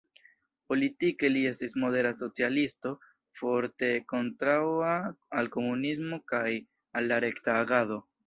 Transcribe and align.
Politike 0.71 1.27
li 1.33 1.41
estis 1.49 1.75
modera 1.83 2.11
socialisto, 2.21 2.93
forte 3.41 3.91
kontraŭa 4.15 4.95
al 5.41 5.53
komunismo 5.57 6.19
kaj 6.33 6.47
al 7.01 7.13
la 7.13 7.21
rekta 7.29 7.59
agado. 7.65 8.03